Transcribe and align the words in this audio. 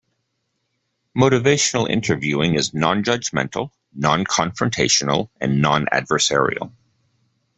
Motivational 1.15 1.87
interviewing 1.87 2.55
is 2.55 2.73
non-judgmental, 2.73 3.69
non-confrontational 3.93 5.29
and 5.39 5.61
non-adversarial. 5.61 6.73